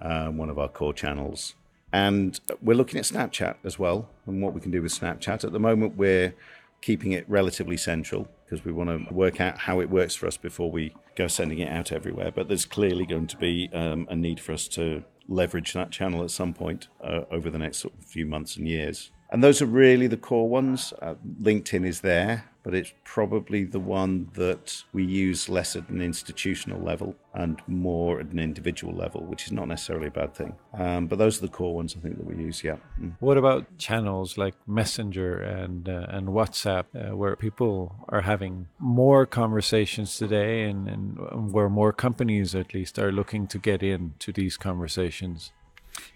[0.00, 1.54] um, one of our core channels.
[1.92, 5.44] And we're looking at Snapchat as well and what we can do with Snapchat.
[5.44, 6.34] At the moment, we're
[6.82, 10.36] keeping it relatively central because we want to work out how it works for us
[10.36, 12.30] before we go sending it out everywhere.
[12.30, 16.22] But there's clearly going to be um, a need for us to leverage that channel
[16.22, 19.10] at some point uh, over the next sort of few months and years.
[19.30, 20.92] And those are really the core ones.
[21.02, 26.02] Uh, LinkedIn is there but it's probably the one that we use less at an
[26.02, 30.52] institutional level and more at an individual level, which is not necessarily a bad thing.
[30.74, 32.64] Um, but those are the core ones I think that we use.
[32.64, 32.78] Yeah.
[33.00, 33.12] Mm.
[33.20, 39.26] What about channels like Messenger and uh, and WhatsApp, uh, where people are having more
[39.26, 44.56] conversations today, and, and where more companies at least are looking to get into these
[44.56, 45.52] conversations?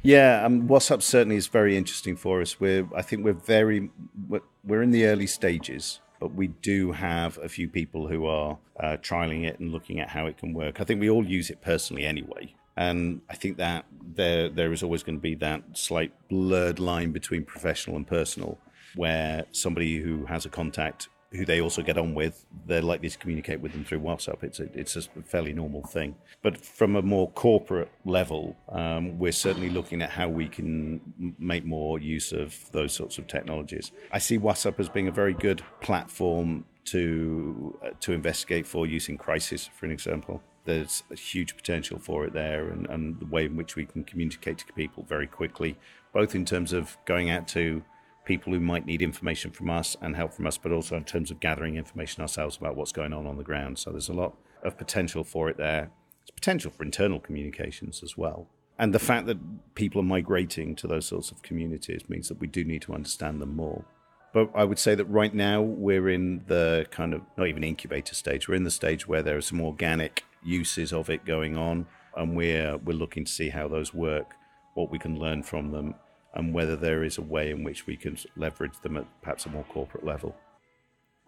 [0.03, 2.59] Yeah, um, WhatsApp certainly is very interesting for us.
[2.59, 3.90] We're, I think we're very,
[4.29, 8.59] we're, we're in the early stages but we do have a few people who are
[8.79, 10.81] uh, trialing it and looking at how it can work.
[10.81, 12.55] I think we all use it personally anyway.
[12.77, 17.11] And I think that there there is always going to be that slight blurred line
[17.11, 18.59] between professional and personal,
[18.95, 23.19] where somebody who has a contact who they also get on with, they're likely to
[23.19, 24.43] communicate with them through WhatsApp.
[24.43, 26.16] It's a, it's a fairly normal thing.
[26.43, 31.01] But from a more corporate level, um, we're certainly looking at how we can
[31.38, 33.93] make more use of those sorts of technologies.
[34.11, 39.09] I see WhatsApp as being a very good platform to uh, to investigate for use
[39.09, 40.43] in crisis, for an example.
[40.64, 44.03] There's a huge potential for it there, and, and the way in which we can
[44.05, 45.79] communicate to people very quickly,
[46.12, 47.83] both in terms of going out to
[48.24, 51.30] people who might need information from us and help from us, but also in terms
[51.30, 53.78] of gathering information ourselves about what's going on on the ground.
[53.78, 55.90] So there's a lot of potential for it there.
[56.20, 58.48] There's potential for internal communications as well.
[58.78, 59.38] And the fact that
[59.74, 63.40] people are migrating to those sorts of communities means that we do need to understand
[63.40, 63.85] them more.
[64.33, 68.14] But I would say that right now we're in the kind of not even incubator
[68.14, 68.48] stage.
[68.48, 72.37] We're in the stage where there are some organic uses of it going on, and
[72.37, 74.35] we're we're looking to see how those work,
[74.74, 75.94] what we can learn from them,
[76.35, 79.49] and whether there is a way in which we can leverage them at perhaps a
[79.49, 80.37] more corporate level.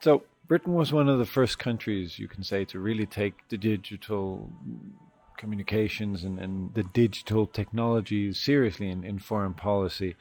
[0.00, 3.58] So Britain was one of the first countries, you can say, to really take the
[3.58, 4.50] digital
[5.36, 10.16] communications and, and the digital technologies seriously in, in foreign policy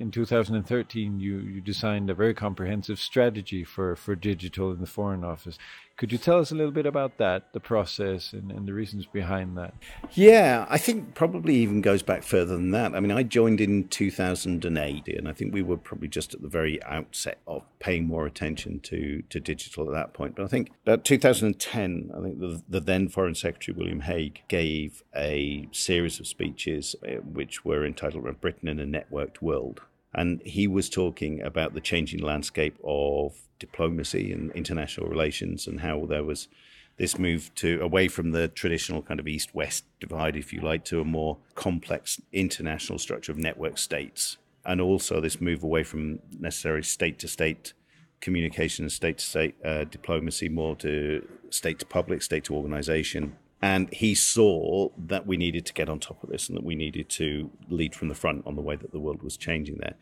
[0.00, 5.22] in 2013, you, you designed a very comprehensive strategy for, for digital in the Foreign
[5.22, 5.58] Office.
[6.00, 9.04] Could you tell us a little bit about that, the process, and, and the reasons
[9.04, 9.74] behind that?
[10.14, 12.94] Yeah, I think probably even goes back further than that.
[12.94, 16.48] I mean, I joined in 2008, and I think we were probably just at the
[16.48, 20.36] very outset of paying more attention to, to digital at that point.
[20.36, 25.02] But I think about 2010, I think the, the then Foreign Secretary William Hague gave
[25.14, 29.82] a series of speeches uh, which were entitled Britain in a Networked World.
[30.14, 36.06] And he was talking about the changing landscape of diplomacy and international relations and how
[36.06, 36.48] there was
[36.96, 40.84] this move to away from the traditional kind of east west divide, if you like,
[40.84, 44.36] to a more complex international structure of network states.
[44.66, 47.72] And also this move away from necessarily state to state
[48.20, 53.36] communication and state to state uh, diplomacy, more to state to public, state to organization,
[53.62, 56.74] and he saw that we needed to get on top of this and that we
[56.74, 59.96] needed to lead from the front on the way that the world was changing there.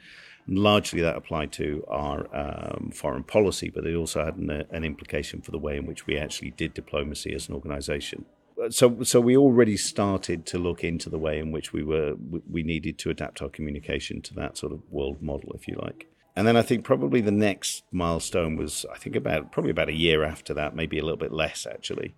[0.46, 4.84] And largely that applied to our um, foreign policy, but it also had an, an,
[4.84, 8.24] implication for the way in which we actually did diplomacy as an organization.
[8.70, 12.14] So, so we already started to look into the way in which we were
[12.50, 16.08] we needed to adapt our communication to that sort of world model, if you like.
[16.34, 19.94] And then I think probably the next milestone was I think about probably about a
[19.94, 22.14] year after that, maybe a little bit less actually,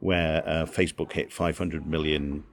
[0.00, 2.44] where uh, Facebook hit 500 million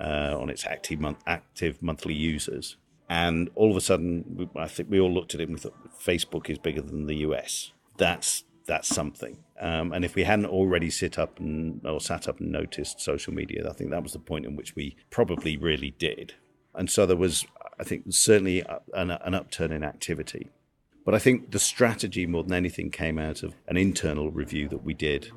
[0.00, 2.76] uh, on its active, month, active monthly users.
[3.08, 5.74] And all of a sudden, I think we all looked at it and we thought
[6.00, 7.72] Facebook is bigger than the US.
[7.98, 9.38] That's that's something.
[9.60, 13.34] Um, and if we hadn't already sit up and or sat up and noticed social
[13.34, 16.34] media, I think that was the point in which we probably really did.
[16.74, 17.44] And so there was,
[17.78, 20.48] I think, certainly an, an upturn in activity.
[21.04, 24.84] But I think the strategy more than anything came out of an internal review that
[24.84, 25.30] we did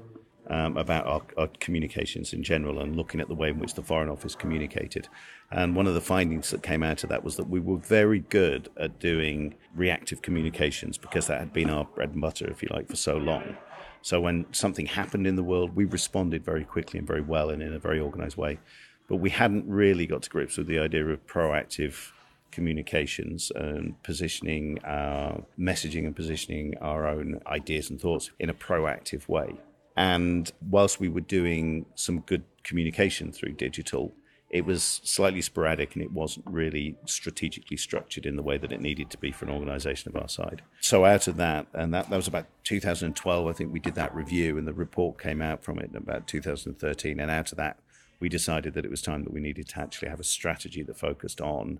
[0.50, 3.82] um, about our, our, communications in general and looking at the way in which the
[3.82, 5.08] Foreign Office communicated.
[5.52, 8.20] And one of the findings that came out of that was that we were very
[8.20, 12.70] good at doing reactive communications because that had been our bread and butter, if you
[12.72, 13.58] like, for so long.
[14.02, 17.62] So when something happened in the world, we responded very quickly and very well and
[17.62, 18.60] in a very organized way.
[19.08, 22.12] But we hadn't really got to grips with the idea of proactive
[22.52, 29.28] communications and positioning our messaging and positioning our own ideas and thoughts in a proactive
[29.28, 29.56] way.
[29.96, 34.14] And whilst we were doing some good communication through digital,
[34.50, 38.80] it was slightly sporadic and it wasn't really strategically structured in the way that it
[38.80, 40.62] needed to be for an organization of our side.
[40.82, 44.16] So out of that, and that, that was about 2012, I think we did that
[44.16, 47.20] review and the report came out from it about 2013.
[47.20, 47.80] And out of that,
[48.20, 50.98] we decided that it was time that we needed to actually have a strategy that
[50.98, 51.80] focused on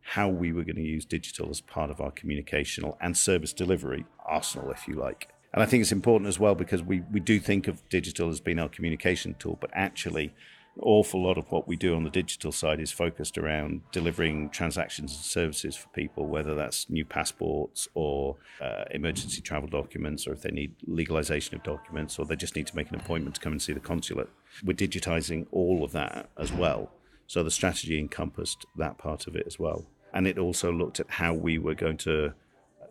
[0.00, 4.04] how we were going to use digital as part of our communicational and service delivery
[4.24, 5.33] arsenal, if you like.
[5.54, 8.40] And I think it's important as well because we, we do think of digital as
[8.40, 10.34] being our communication tool, but actually,
[10.74, 14.50] an awful lot of what we do on the digital side is focused around delivering
[14.50, 20.32] transactions and services for people, whether that's new passports or uh, emergency travel documents, or
[20.32, 23.40] if they need legalization of documents, or they just need to make an appointment to
[23.40, 24.28] come and see the consulate.
[24.64, 26.90] We're digitizing all of that as well.
[27.28, 29.86] So the strategy encompassed that part of it as well.
[30.12, 32.34] And it also looked at how we were going to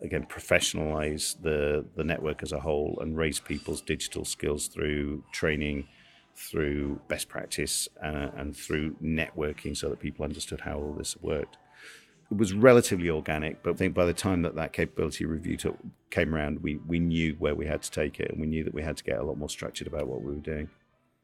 [0.02, 5.86] again professionalize the the network as a whole and raise people's digital skills through training
[6.36, 11.56] through best practice uh, and through networking so that people understood how all this worked.
[12.30, 15.76] It was relatively organic but i think by the time that that capability review took,
[16.10, 18.74] came around we we knew where we had to take it and we knew that
[18.74, 20.68] we had to get a lot more structured about what we were doing.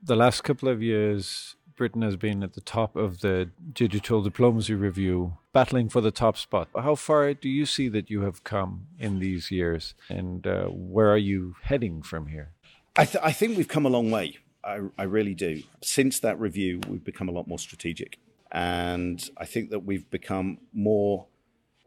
[0.02, 4.74] The last couple of years Britain has been at the top of the Digital Diplomacy
[4.74, 6.68] Review, battling for the top spot.
[6.76, 11.10] How far do you see that you have come in these years, and uh, where
[11.10, 12.50] are you heading from here?
[12.96, 14.36] I, th- I think we've come a long way.
[14.62, 15.62] I, I really do.
[15.82, 18.18] Since that review, we've become a lot more strategic.
[18.52, 21.28] And I think that we've become more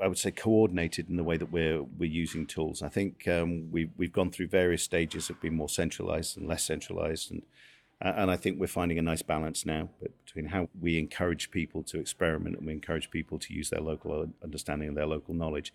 [0.02, 2.82] I would say coordinated in the way that we're we're using tools.
[2.82, 6.64] I think um, we've we've gone through various stages of being more centralized and less
[6.64, 7.44] centralized, and
[8.02, 12.00] and I think we're finding a nice balance now between how we encourage people to
[12.00, 15.74] experiment and we encourage people to use their local understanding and their local knowledge,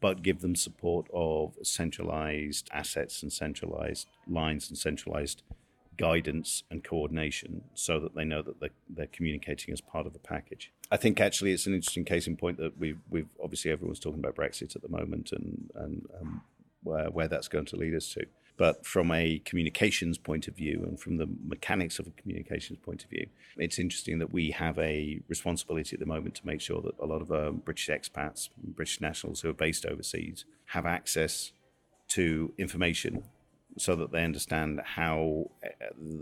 [0.00, 5.42] but give them support of centralized assets and centralized lines and centralized
[5.96, 10.18] guidance and coordination so that they know that they're, they're communicating as part of the
[10.18, 10.72] package.
[10.90, 14.18] I think actually it's an interesting case in point that we've, we've obviously everyone's talking
[14.18, 16.42] about Brexit at the moment and, and um,
[16.82, 18.24] where, where that's going to lead us to.
[18.60, 23.02] But from a communications point of view and from the mechanics of a communications point
[23.02, 26.82] of view, it's interesting that we have a responsibility at the moment to make sure
[26.82, 31.52] that a lot of um, British expats, British nationals who are based overseas, have access
[32.08, 33.24] to information
[33.78, 35.68] so that they understand how uh,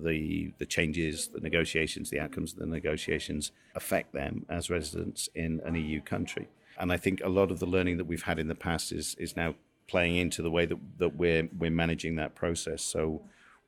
[0.05, 5.61] the the changes, the negotiations, the outcomes of the negotiations affect them as residents in
[5.65, 6.47] an EU country.
[6.79, 9.17] And I think a lot of the learning that we've had in the past is
[9.19, 9.57] is now
[9.89, 12.83] playing into the way that, that we're we're managing that process.
[12.83, 13.23] So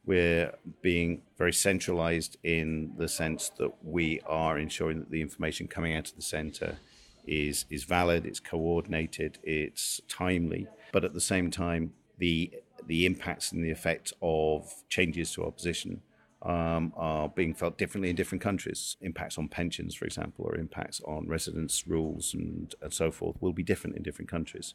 [0.05, 0.53] we're
[0.83, 6.09] being very centralized in the sense that we are ensuring that the information coming out
[6.09, 6.79] of the center
[7.27, 12.53] is is valid, it's coordinated, it's timely, but at the same time the
[12.87, 16.01] the impacts and the effect of changes to our position
[16.43, 18.97] um, are being felt differently in different countries.
[19.03, 23.53] Impacts on pensions, for example, or impacts on residence rules and, and so forth will
[23.53, 24.75] be different in different countries.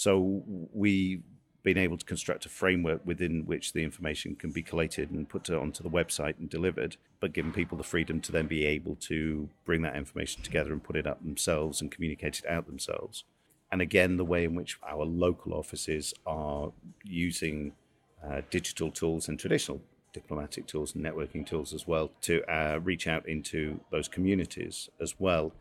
[0.00, 1.22] So we've
[1.62, 5.50] been able to construct a framework within which the information can be collated and put
[5.50, 9.48] onto the website and delivered, but giving people the freedom to then be able to
[9.66, 13.24] bring that information together and put it up themselves and communicate it out themselves
[13.72, 16.72] and again, the way in which our local offices are
[17.04, 17.72] using
[18.24, 19.80] uh, digital tools and traditional
[20.12, 25.14] diplomatic tools and networking tools as well to uh, reach out into those communities as
[25.20, 25.52] well.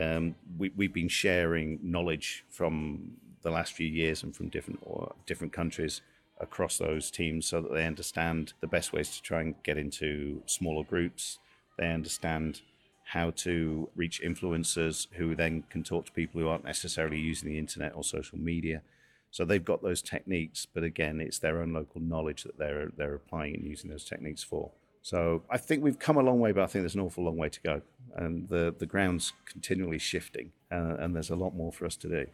[0.00, 5.14] Um, we, have been sharing knowledge from the last few years and from different or
[5.26, 6.00] different countries
[6.40, 10.42] across those teams so that they understand the best ways to try and get into
[10.46, 11.38] smaller groups.
[11.78, 12.60] They understand
[13.04, 17.58] how to reach influencers who then can talk to people who aren't necessarily using the
[17.58, 18.82] internet or social media.
[19.30, 23.14] So they've got those techniques, but again, it's their own local knowledge that they're they're
[23.14, 24.70] applying and using those techniques for.
[25.02, 27.36] So I think we've come a long way, but I think there's an awful long
[27.36, 27.82] way to go,
[28.16, 32.08] and the the ground's continually shifting, uh, and there's a lot more for us to
[32.08, 32.26] do.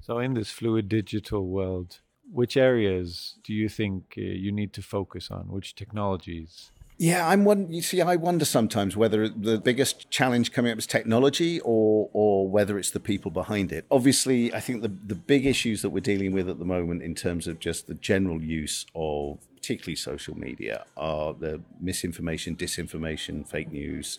[0.00, 4.82] So in this fluid digital world, which areas do you think uh, you need to
[4.82, 5.48] focus on?
[5.48, 6.70] Which technologies?
[6.98, 7.70] Yeah, I'm one.
[7.72, 12.48] You see, I wonder sometimes whether the biggest challenge coming up is technology or or
[12.48, 13.86] whether it's the people behind it.
[13.88, 17.14] Obviously, I think the the big issues that we're dealing with at the moment in
[17.14, 23.70] terms of just the general use of particularly social media are the misinformation, disinformation, fake
[23.70, 24.18] news,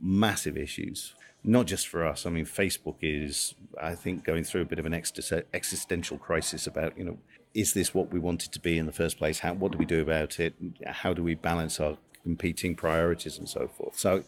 [0.00, 1.14] massive issues.
[1.44, 2.26] Not just for us.
[2.26, 6.98] I mean, Facebook is, I think, going through a bit of an existential crisis about,
[6.98, 7.18] you know,
[7.54, 9.38] is this what we wanted to be in the first place?
[9.38, 10.54] How, what do we do about it?
[10.86, 13.96] How do we balance our competing priorities and so forth.
[13.96, 14.24] So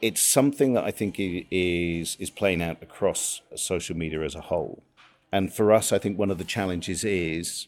[0.00, 4.84] it's something that I think is is playing out across social media as a whole.
[5.32, 7.66] And for us, I think one of the challenges is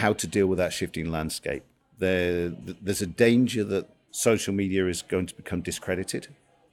[0.00, 1.64] how to deal with that shifting landscape.
[1.98, 2.50] There,
[2.86, 6.28] there's a danger that social media is going to become discredited,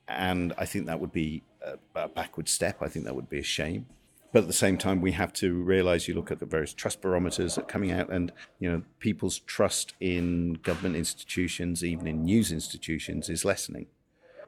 [0.07, 1.43] and I think that would be
[1.95, 2.81] a backward step.
[2.81, 3.87] I think that would be a shame.
[4.33, 7.01] But at the same time, we have to realize you look at the various trust
[7.01, 12.23] barometers that are coming out, and you know people's trust in government institutions, even in
[12.23, 13.87] news institutions, is lessening.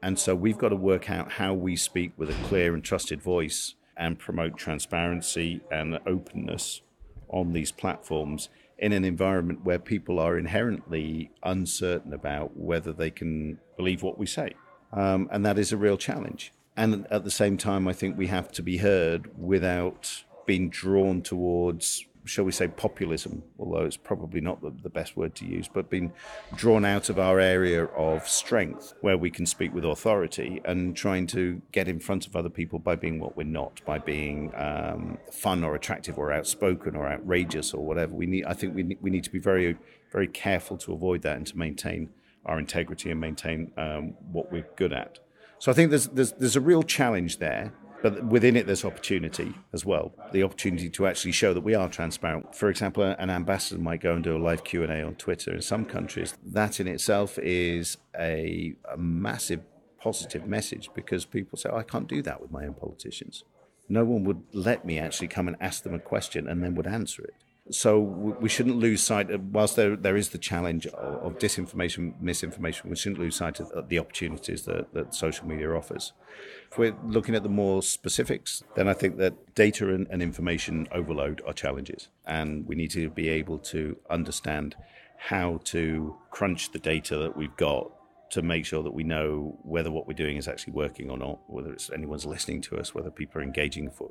[0.02, 3.20] And so we've got to work out how we speak with a clear and trusted
[3.20, 6.80] voice and promote transparency and openness
[7.28, 13.58] on these platforms in an environment where people are inherently uncertain about whether they can
[13.76, 14.54] believe what we say.
[14.92, 18.28] Um, and that is a real challenge and at the same time, I think we
[18.28, 24.40] have to be heard without being drawn towards, shall we say, populism, although it's probably
[24.40, 26.12] not the, the best word to use, but being
[26.54, 31.26] drawn out of our area of strength where we can speak with authority and trying
[31.26, 35.18] to get in front of other people by being what we're not, by being um,
[35.30, 38.14] fun or attractive or outspoken or outrageous or whatever.
[38.14, 39.76] We need, I think we we need to be very,
[40.10, 42.08] very careful to avoid that and to maintain
[42.46, 45.18] our integrity and maintain um, what we're good at.
[45.58, 47.72] So I think there's, there's, there's a real challenge there.
[48.02, 50.12] But within it, there's opportunity as well.
[50.32, 52.54] The opportunity to actually show that we are transparent.
[52.54, 55.54] For example, an ambassador might go and do a live Q and A on Twitter.
[55.54, 59.60] In some countries, that in itself is a, a massive
[60.00, 63.44] positive message because people say, oh, I can't do that with my own politicians.
[63.86, 66.86] No one would let me actually come and ask them a question and then would
[66.86, 67.34] answer it.
[67.70, 72.20] So we shouldn't lose sight of, whilst there, there is the challenge of, of disinformation,
[72.20, 76.12] misinformation, we shouldn't lose sight of the opportunities that, that social media offers.
[76.70, 80.88] If we're looking at the more specifics, then I think that data and, and information
[80.90, 82.08] overload are challenges.
[82.26, 84.74] And we need to be able to understand
[85.16, 87.92] how to crunch the data that we've got
[88.30, 91.38] to make sure that we know whether what we're doing is actually working or not,
[91.48, 94.10] whether it's anyone's listening to us, whether people are engaging for,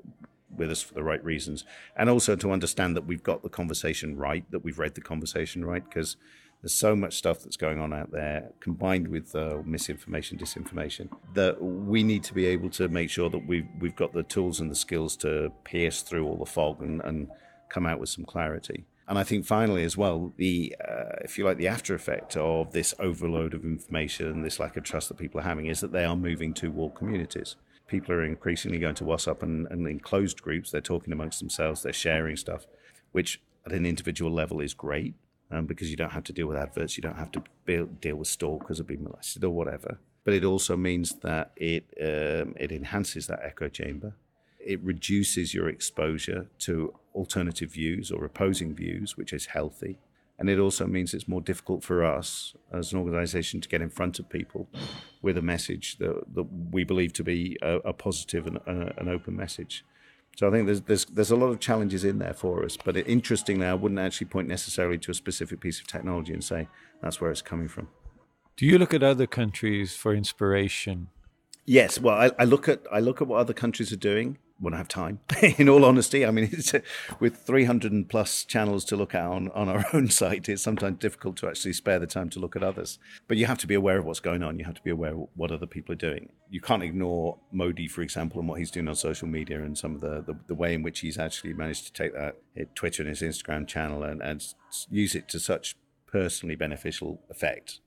[0.55, 1.63] with us for the right reasons,
[1.95, 5.65] and also to understand that we've got the conversation right, that we've read the conversation
[5.65, 6.17] right, because
[6.61, 11.61] there's so much stuff that's going on out there, combined with uh, misinformation, disinformation, that
[11.61, 14.69] we need to be able to make sure that we've we've got the tools and
[14.69, 17.29] the skills to pierce through all the fog and, and
[17.69, 18.85] come out with some clarity.
[19.07, 22.73] And I think finally, as well, the uh, if you like, the after effect of
[22.73, 26.03] this overload of information, this lack of trust that people are having, is that they
[26.03, 27.55] are moving to walled communities.
[27.89, 30.71] People are increasingly going to WhatsApp and, and in closed groups.
[30.71, 31.83] They're talking amongst themselves.
[31.83, 32.67] They're sharing stuff,
[33.11, 35.15] which at an individual level is great
[35.51, 36.97] um, because you don't have to deal with adverts.
[36.97, 39.99] You don't have to deal with stalkers or being molested or whatever.
[40.23, 44.13] But it also means that it um, it enhances that echo chamber
[44.59, 49.97] it reduces your exposure to alternative views or opposing views, which is healthy.
[50.39, 53.89] And it also means it's more difficult for us as an organization to get in
[53.89, 54.69] front of people
[55.21, 59.09] with a message that, that we believe to be a, a positive and a, an
[59.09, 59.83] open message.
[60.37, 62.77] So I think there's, there's, there's a lot of challenges in there for us.
[62.77, 66.41] But it, interestingly, I wouldn't actually point necessarily to a specific piece of technology and
[66.43, 66.69] say
[67.01, 67.89] that's where it's coming from.
[68.55, 71.09] Do you look at other countries for inspiration?
[71.65, 71.99] Yes.
[71.99, 74.87] Well, I, I look at I look at what other countries are doing won't have
[74.87, 75.19] time.
[75.57, 76.79] In all honesty, I mean, uh,
[77.19, 81.37] with 300 plus channels to look at on, on our own site, it's sometimes difficult
[81.37, 82.99] to actually spare the time to look at others.
[83.27, 84.59] But you have to be aware of what's going on.
[84.59, 86.29] You have to be aware of what other people are doing.
[86.49, 89.95] You can't ignore Modi, for example, and what he's doing on social media and some
[89.95, 92.35] of the, the, the way in which he's actually managed to take that
[92.75, 94.53] Twitter and his Instagram channel and, and
[94.89, 95.75] use it to such
[96.07, 97.79] personally beneficial effect.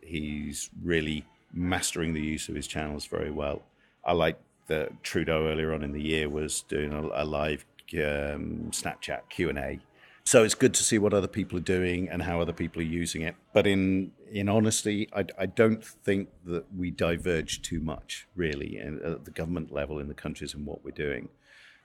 [0.00, 3.62] He's really mastering the use of his channels very well.
[4.04, 4.38] I like
[4.70, 9.50] that Trudeau earlier on in the year was doing a, a live um, Snapchat Q
[9.50, 9.80] and A.
[10.24, 12.84] So it's good to see what other people are doing and how other people are
[13.02, 13.34] using it.
[13.52, 19.24] But in in honesty, I, I don't think that we diverge too much, really, at
[19.24, 21.30] the government level in the countries and what we're doing.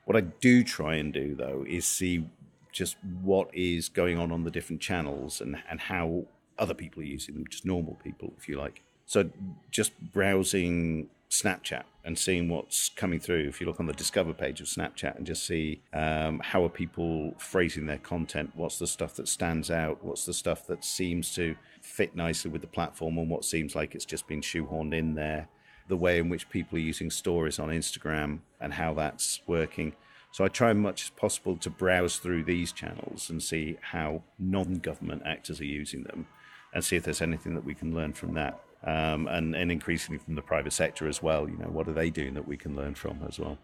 [0.05, 2.25] What I do try and do, though, is see
[2.71, 6.25] just what is going on on the different channels and, and how
[6.59, 8.83] other people are using them, just normal people, if you like.
[9.07, 9.29] So
[9.71, 13.47] just browsing Snapchat and seeing what's coming through.
[13.47, 16.69] If you look on the Discover page of Snapchat and just see um, how are
[16.69, 21.33] people phrasing their content, what's the stuff that stands out, what's the stuff that seems
[21.35, 25.15] to fit nicely with the platform, and what seems like it's just been shoehorned in
[25.15, 25.47] there.
[25.87, 29.93] The way in which people are using stories on Instagram and how that's working.
[30.31, 34.23] So I try as much as possible to browse through these channels and see how
[34.37, 36.27] non-government actors are using them,
[36.73, 40.19] and see if there's anything that we can learn from that um, and, and increasingly
[40.19, 41.49] from the private sector as well.
[41.49, 43.57] You know, what are they doing that we can learn from as well?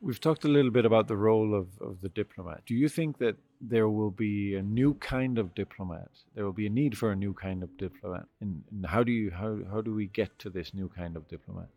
[0.00, 2.62] We've talked a little bit about the role of, of the diplomat.
[2.66, 6.10] Do you think that there will be a new kind of diplomat?
[6.34, 9.12] There will be a need for a new kind of diplomat, and, and how do
[9.12, 11.68] you how how do we get to this new kind of diplomat?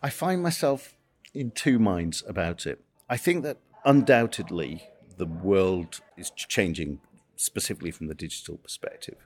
[0.00, 0.94] I find myself
[1.34, 2.84] in two minds about it.
[3.08, 4.84] I think that undoubtedly
[5.16, 7.00] the world is changing,
[7.34, 9.16] specifically from the digital perspective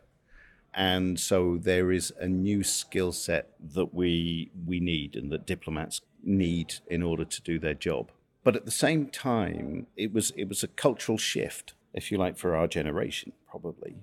[0.76, 6.02] and so there is a new skill set that we we need and that diplomats
[6.22, 8.12] need in order to do their job.
[8.44, 12.36] But at the same time, it was it was a cultural shift, if you like,
[12.36, 13.96] for our generation, probably.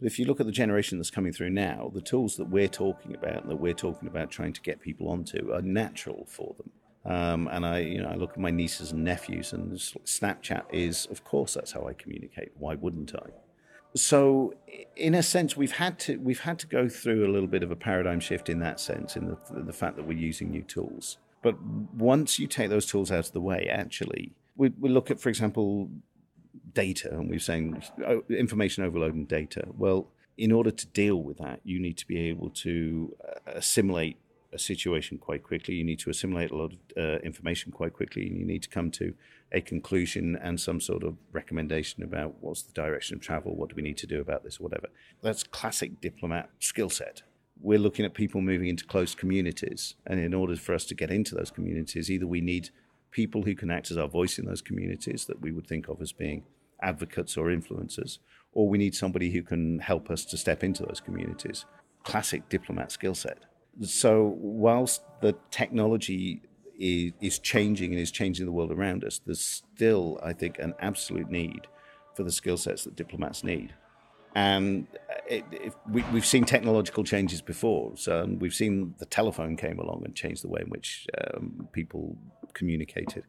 [0.00, 2.68] But if you look at the generation that's coming through now, the tools that we're
[2.68, 6.56] talking about and that we're talking about trying to get people onto are natural for
[6.56, 6.70] them.
[7.04, 11.06] Um, and I, you know, I look at my nieces and nephews, and Snapchat is,
[11.10, 12.52] of course, that's how I communicate.
[12.56, 13.28] Why wouldn't I?
[13.96, 14.54] So
[14.96, 17.70] in a sense we've had to we've had to go through a little bit of
[17.70, 21.18] a paradigm shift in that sense in the, the fact that we're using new tools
[21.42, 25.20] but once you take those tools out of the way actually we, we look at
[25.20, 25.88] for example
[26.72, 31.38] data and we're saying oh, information overload and data well in order to deal with
[31.38, 34.16] that you need to be able to uh, assimilate
[34.54, 35.74] a situation quite quickly.
[35.74, 38.68] You need to assimilate a lot of uh, information quite quickly, and you need to
[38.68, 39.14] come to
[39.54, 43.76] a conclusion and some sort of recommendation about what's the direction of travel, what do
[43.76, 44.88] we need to do about this, or whatever.
[45.22, 47.22] That's classic diplomat skill set.
[47.60, 51.10] We're looking at people moving into closed communities, and in order for us to get
[51.10, 52.70] into those communities, either we need
[53.12, 56.02] people who can act as our voice in those communities that we would think of
[56.02, 56.42] as being
[56.82, 58.18] advocates or influencers,
[58.52, 61.64] or we need somebody who can help us to step into those communities.
[62.02, 63.38] Classic diplomat skill set
[63.82, 66.42] So, whilst the technology
[66.78, 70.74] is, is changing and is changing the world around us, there's still, I think, an
[70.80, 71.66] absolute need
[72.14, 73.74] for the skill sets that diplomats need.
[74.34, 74.88] And
[75.28, 77.92] it, it, we, have seen technological changes before.
[77.96, 82.16] So we've seen the telephone came along and changed the way in which um, people
[82.52, 83.24] communicated.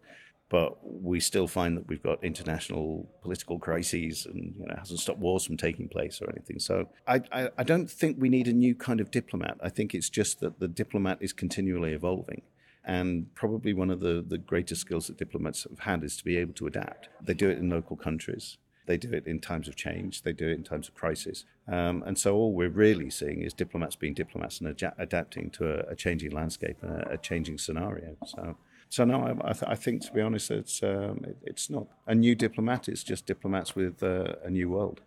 [0.49, 5.19] But we still find that we've got international political crises and you know, hasn't stopped
[5.19, 6.59] wars from taking place or anything.
[6.59, 9.57] So I, I, I don't think we need a new kind of diplomat.
[9.61, 12.43] I think it's just that the diplomat is continually evolving.
[12.85, 16.37] And probably one of the, the greatest skills that diplomats have had is to be
[16.37, 17.09] able to adapt.
[17.21, 18.57] They do it in local countries.
[18.85, 20.21] They do it in times of change.
[20.21, 21.45] They do it in times of crisis.
[21.67, 25.87] Um, and so all we're really seeing is diplomats being diplomats and ad- adapting to
[25.87, 28.15] a, a, changing landscape and a, a, changing scenario.
[28.27, 28.57] So,
[28.89, 31.87] so no, I, I, th- I think to be honest, it's um, it, it's not
[32.05, 32.87] a new diplomat.
[32.87, 35.01] It's just diplomats with uh, a new world.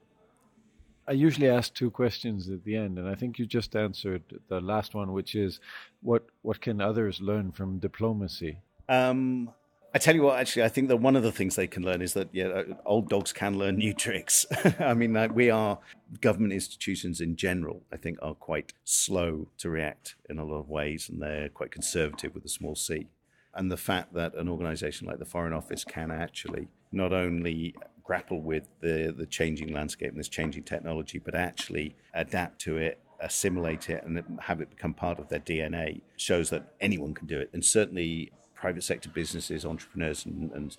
[1.08, 4.60] I usually ask two questions at the end, and I think you just answered the
[4.60, 5.58] last one, which is,
[6.02, 8.58] what what can others learn from diplomacy?
[8.88, 9.50] Um,
[9.94, 12.02] I tell you what, actually, I think that one of the things they can learn
[12.02, 14.44] is that yeah, old dogs can learn new tricks.
[14.78, 15.78] I mean, like we are
[16.20, 17.82] government institutions in general.
[17.90, 21.70] I think are quite slow to react in a lot of ways, and they're quite
[21.70, 23.06] conservative with a small c.
[23.54, 27.74] And the fact that an organisation like the Foreign Office can actually not only
[28.08, 32.98] grapple with the, the changing landscape and this changing technology, but actually adapt to it,
[33.20, 37.38] assimilate it, and have it become part of their DNA shows that anyone can do
[37.38, 37.50] it.
[37.52, 40.76] And certainly, private sector businesses, entrepreneurs, and and,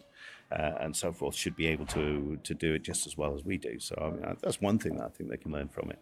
[0.52, 3.46] uh, and so forth should be able to to do it just as well as
[3.46, 3.80] we do.
[3.80, 6.00] So I mean, that's one thing that I think they can learn from it.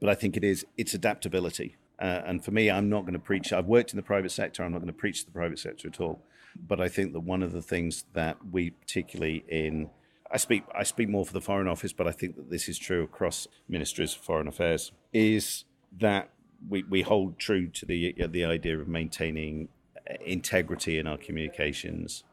[0.00, 1.74] But I think it is it's adaptability.
[2.00, 3.52] Uh, and for me, I'm not going to preach.
[3.52, 4.62] I've worked in the private sector.
[4.62, 6.22] I'm not going to preach the private sector at all.
[6.54, 9.90] But I think that one of the things that we particularly in
[10.30, 12.78] I speak I speak more for the Foreign Office, but I think that this is
[12.78, 14.92] true across ministries of foreign affairs.
[15.12, 15.64] Is
[15.98, 16.30] that
[16.68, 19.68] we, we hold true to the the idea of maintaining
[20.10, 22.24] uh, integrity in our communications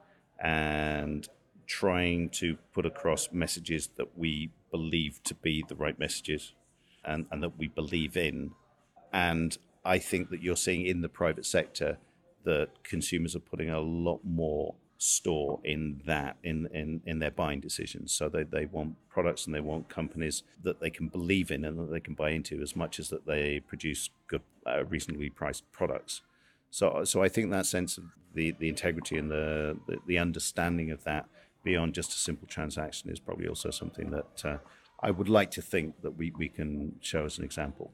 [0.44, 1.28] and
[1.68, 6.54] trying to put across messages that we believe to be the right messages
[7.04, 8.52] and, and that we believe in.
[9.14, 11.98] And I think that you're seeing in the private sector
[12.44, 17.60] that consumers are putting a lot more store in that in, in, in their buying
[17.60, 18.14] decisions.
[18.14, 21.78] So they, they want products and they want companies that they can believe in and
[21.80, 25.70] that they can buy into as much as that they produce good, uh, reasonably priced
[25.72, 26.22] products.
[26.72, 30.92] So so I think that sense of the, the integrity and the, the, the understanding
[30.92, 31.26] of that
[31.64, 34.58] beyond just a simple transaction is probably also something that uh,
[35.02, 37.92] I would like to think that we, we can show as an example.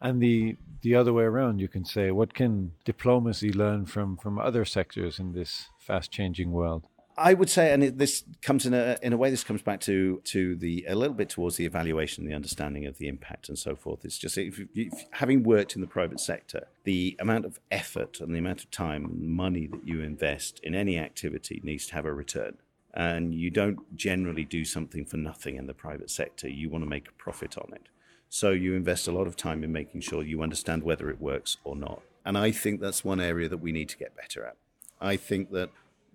[0.00, 4.38] And the the other way around, you can say, what can diplomacy learn from from
[4.38, 6.86] other sectors in this fast changing world?
[7.16, 9.30] I would say, and it, this comes in a in a way.
[9.30, 12.96] This comes back to to the a little bit towards the evaluation, the understanding of
[12.96, 14.04] the impact, and so forth.
[14.04, 18.34] It's just if, if, having worked in the private sector, the amount of effort and
[18.34, 22.06] the amount of time and money that you invest in any activity needs to have
[22.06, 22.56] a return.
[22.94, 26.48] And you don't generally do something for nothing in the private sector.
[26.48, 27.88] You want to make a profit on it.
[28.30, 31.58] So you invest a lot of time in making sure you understand whether it works
[31.64, 32.02] or not.
[32.24, 34.56] And I think that's one area that we need to get better at.
[35.00, 35.70] I think that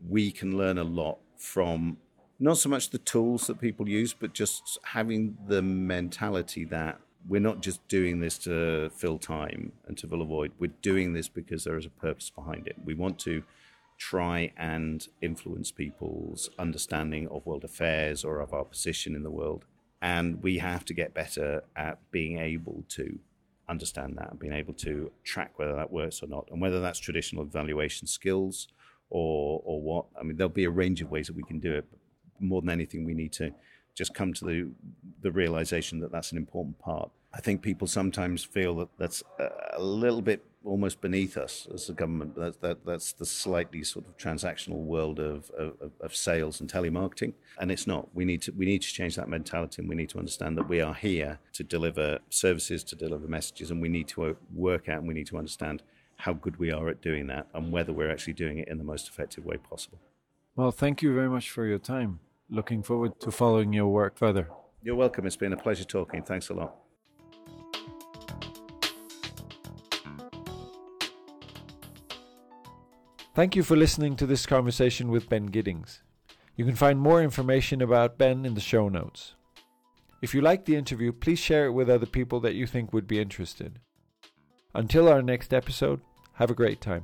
[0.07, 1.97] we can learn a lot from
[2.39, 7.41] not so much the tools that people use, but just having the mentality that we're
[7.41, 10.51] not just doing this to fill time and to fill a void.
[10.59, 12.75] We're doing this because there is a purpose behind it.
[12.83, 13.43] We want to
[13.97, 19.65] try and influence people's understanding of world affairs or of our position in the world
[20.01, 23.19] and we have to get better at being able to
[23.69, 26.99] understand that and being able to track whether that works or not, and whether that's
[26.99, 28.67] traditional evaluation skills
[29.09, 30.05] or or what.
[30.19, 31.85] I mean, there'll be a range of ways that we can do it.
[31.89, 31.99] But
[32.39, 33.53] more than anything, we need to
[33.93, 34.67] just come to the
[35.21, 37.09] the realization that that's an important part.
[37.33, 39.23] I think people sometimes feel that that's
[39.77, 42.35] a little bit almost beneath us as a government.
[42.35, 47.33] That, that that's the slightly sort of transactional world of, of, of sales and telemarketing,
[47.59, 48.09] and it's not.
[48.13, 50.67] We need to we need to change that mentality, and we need to understand that
[50.67, 54.99] we are here to deliver services, to deliver messages, and we need to work out
[54.99, 55.83] and we need to understand
[56.17, 58.83] how good we are at doing that, and whether we're actually doing it in the
[58.83, 59.99] most effective way possible.
[60.55, 62.19] Well, thank you very much for your time.
[62.49, 64.47] Looking forward to following your work further.
[64.81, 65.25] You're welcome.
[65.25, 66.23] It's been a pleasure talking.
[66.23, 66.75] Thanks a lot.
[73.35, 76.01] Thank you for listening to this conversation with Ben Giddings.
[76.55, 79.35] You can find more information about Ben in the show notes.
[80.21, 83.07] If you liked the interview, please share it with other people that you think would
[83.07, 83.79] be interested.
[84.73, 85.99] Until our next episode,
[86.35, 87.03] have a great time.